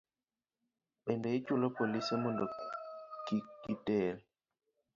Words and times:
Bende, 1.05 1.29
ichulo 1.37 1.67
polise 1.75 2.13
mondo 2.23 2.45
kik 3.25 3.45
giter 3.63 4.15